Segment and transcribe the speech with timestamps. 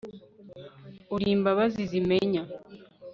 [1.15, 2.43] uri imbabazi zimenya